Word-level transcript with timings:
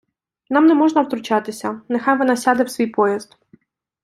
Нам 0.49 0.65
не 0.65 0.73
можна 0.75 1.01
втручатися. 1.01 1.81
Нехай 1.89 2.17
вона 2.17 2.35
сяде 2.37 2.63
в 2.63 2.69
свій 2.69 2.87
поїзд. 2.87 3.37